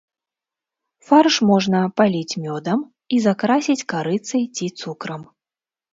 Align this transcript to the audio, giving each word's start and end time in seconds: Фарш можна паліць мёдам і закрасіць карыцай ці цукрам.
Фарш 1.09 1.35
можна 1.49 1.79
паліць 2.01 2.37
мёдам 2.45 2.79
і 3.17 3.23
закрасіць 3.29 3.87
карыцай 3.97 4.43
ці 4.55 4.65
цукрам. 4.83 5.21